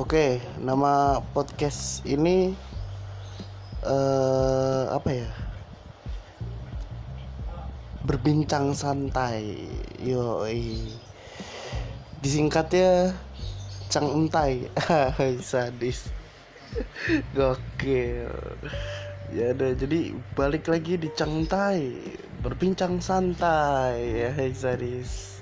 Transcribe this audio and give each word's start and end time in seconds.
Oke, 0.00 0.40
nama 0.56 1.20
podcast 1.36 2.00
ini 2.08 2.56
eh 3.84 4.84
apa 4.88 5.10
ya? 5.12 5.28
Berbincang 8.08 8.72
santai. 8.72 9.60
Yoi. 10.00 10.88
Disingkatnya 12.24 13.12
Cang 13.92 14.08
Entai. 14.08 14.72
Sadis. 15.44 16.08
Gokil. 17.36 18.32
Ya 19.36 19.52
udah, 19.52 19.76
jadi 19.76 20.16
balik 20.32 20.72
lagi 20.72 20.96
di 20.96 21.12
Cang 21.12 21.44
Entai. 21.44 21.92
Berbincang 22.40 23.04
santai. 23.04 24.00
Ya, 24.16 24.32
sadis. 24.56 25.39